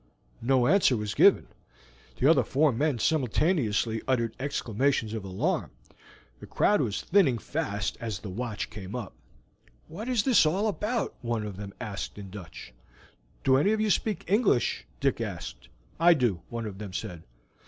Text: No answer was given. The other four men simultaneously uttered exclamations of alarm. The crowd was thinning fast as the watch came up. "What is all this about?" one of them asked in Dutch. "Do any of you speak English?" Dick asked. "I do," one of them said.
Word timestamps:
No 0.41 0.65
answer 0.65 0.97
was 0.97 1.13
given. 1.13 1.45
The 2.17 2.27
other 2.27 2.43
four 2.43 2.71
men 2.71 2.97
simultaneously 2.97 4.01
uttered 4.07 4.33
exclamations 4.39 5.13
of 5.13 5.23
alarm. 5.23 5.69
The 6.39 6.47
crowd 6.47 6.81
was 6.81 7.03
thinning 7.03 7.37
fast 7.37 7.97
as 8.01 8.17
the 8.17 8.29
watch 8.31 8.71
came 8.71 8.95
up. 8.95 9.13
"What 9.87 10.09
is 10.09 10.25
all 10.47 10.63
this 10.63 10.69
about?" 10.69 11.13
one 11.21 11.45
of 11.45 11.55
them 11.55 11.75
asked 11.79 12.17
in 12.17 12.31
Dutch. 12.31 12.73
"Do 13.43 13.57
any 13.57 13.73
of 13.73 13.79
you 13.79 13.91
speak 13.91 14.23
English?" 14.25 14.87
Dick 14.99 15.21
asked. 15.21 15.69
"I 15.99 16.15
do," 16.15 16.41
one 16.49 16.65
of 16.65 16.79
them 16.79 16.93
said. 16.93 17.21